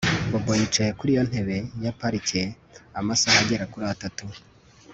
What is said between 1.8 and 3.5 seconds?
ya parike amasaha